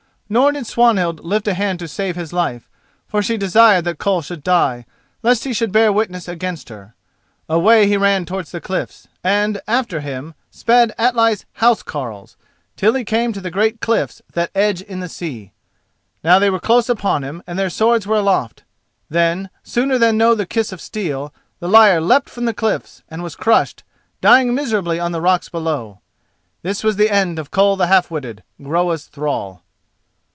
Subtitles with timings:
[0.31, 2.69] Nor did Swanhild lift a hand to save his life,
[3.05, 4.85] for she desired that Koll should die,
[5.23, 6.95] lest he should bear witness against her.
[7.49, 12.37] Away he ran towards the cliffs, and after him sped Atli's house carles,
[12.77, 15.51] till he came to the great cliffs that edge in the sea.
[16.23, 18.63] Now they were close upon him and their swords were aloft.
[19.09, 23.21] Then, sooner than know the kiss of steel, the liar leapt from the cliffs and
[23.21, 23.83] was crushed,
[24.21, 25.99] dying miserably on the rocks below.
[26.61, 29.63] This was the end of Koll the Half witted, Groa's thrall.